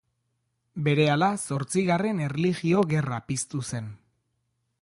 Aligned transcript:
Berehala 0.87 1.27
Zortzigarren 1.43 2.25
Erlijio 2.31 2.83
gerra 2.95 3.23
piztu 3.31 3.63
zen. 3.73 3.97